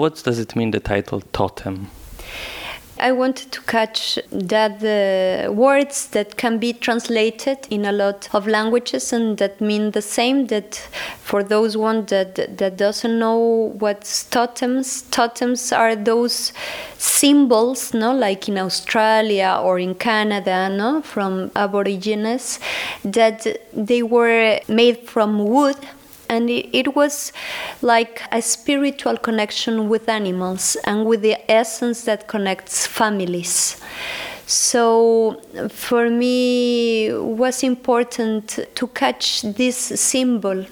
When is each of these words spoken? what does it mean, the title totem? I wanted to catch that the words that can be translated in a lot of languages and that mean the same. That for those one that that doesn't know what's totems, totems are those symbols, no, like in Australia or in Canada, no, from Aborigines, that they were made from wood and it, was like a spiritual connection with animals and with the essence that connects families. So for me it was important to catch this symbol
what 0.00 0.22
does 0.24 0.38
it 0.38 0.56
mean, 0.56 0.70
the 0.70 0.80
title 0.80 1.20
totem? 1.32 1.90
I 2.98 3.12
wanted 3.12 3.50
to 3.52 3.62
catch 3.62 4.18
that 4.30 4.80
the 4.80 5.50
words 5.50 6.08
that 6.08 6.36
can 6.36 6.58
be 6.58 6.74
translated 6.74 7.58
in 7.70 7.86
a 7.86 7.92
lot 7.92 8.28
of 8.34 8.46
languages 8.46 9.12
and 9.12 9.38
that 9.38 9.60
mean 9.60 9.92
the 9.92 10.02
same. 10.02 10.48
That 10.48 10.74
for 11.22 11.42
those 11.42 11.78
one 11.78 12.04
that 12.06 12.34
that 12.58 12.76
doesn't 12.76 13.18
know 13.18 13.74
what's 13.78 14.24
totems, 14.24 15.02
totems 15.10 15.72
are 15.72 15.96
those 15.96 16.52
symbols, 16.98 17.94
no, 17.94 18.12
like 18.12 18.48
in 18.50 18.58
Australia 18.58 19.58
or 19.62 19.78
in 19.78 19.94
Canada, 19.94 20.68
no, 20.68 21.00
from 21.00 21.50
Aborigines, 21.56 22.60
that 23.02 23.46
they 23.72 24.02
were 24.02 24.60
made 24.68 25.08
from 25.08 25.38
wood 25.38 25.78
and 26.30 26.48
it, 26.48 26.94
was 26.94 27.32
like 27.82 28.22
a 28.30 28.40
spiritual 28.40 29.16
connection 29.16 29.88
with 29.88 30.08
animals 30.08 30.76
and 30.84 31.04
with 31.04 31.22
the 31.22 31.36
essence 31.50 32.04
that 32.04 32.28
connects 32.28 32.86
families. 32.86 33.76
So 34.46 35.42
for 35.70 36.08
me 36.08 37.06
it 37.06 37.22
was 37.22 37.64
important 37.64 38.60
to 38.74 38.86
catch 38.88 39.42
this 39.42 39.76
symbol 39.76 40.64